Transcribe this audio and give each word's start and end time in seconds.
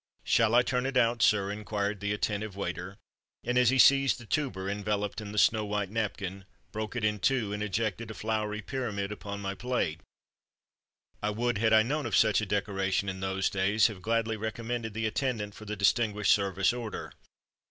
"Shall 0.23 0.55
I 0.55 0.63
turn 0.63 0.87
it 0.87 0.97
out, 0.97 1.21
sir?" 1.21 1.51
inquired 1.51 1.99
the 1.99 2.11
attentive 2.11 2.55
waiter; 2.55 2.97
and, 3.43 3.55
as 3.55 3.69
he 3.69 3.77
seized 3.77 4.17
the 4.19 4.25
tuber, 4.25 4.67
enveloped 4.67 5.21
in 5.21 5.31
the 5.31 5.37
snow 5.37 5.63
white 5.63 5.91
napkin, 5.91 6.45
broke 6.71 6.95
it 6.95 7.03
in 7.03 7.19
two, 7.19 7.53
and 7.53 7.61
ejected 7.61 8.09
a 8.09 8.15
floury 8.15 8.63
pyramid 8.63 9.11
upon 9.11 9.39
my 9.41 9.53
plate, 9.53 10.01
I 11.21 11.29
would, 11.29 11.59
had 11.59 11.71
I 11.71 11.83
known 11.83 12.07
of 12.07 12.17
such 12.17 12.41
a 12.41 12.47
decoration 12.47 13.09
in 13.09 13.19
those 13.19 13.47
days, 13.47 13.85
have 13.85 14.01
gladly 14.01 14.37
recommended 14.37 14.95
that 14.95 15.05
attendant 15.05 15.53
for 15.53 15.65
the 15.65 15.75
Distinguished 15.75 16.33
Service 16.33 16.73
order. 16.73 17.11